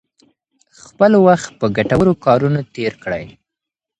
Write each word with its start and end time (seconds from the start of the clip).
خپل 0.83 1.11
وخت 1.27 1.49
په 1.59 1.65
ګټورو 1.77 2.13
کارونو 2.25 2.59
تیر 2.73 2.93
کړئ. 3.03 3.25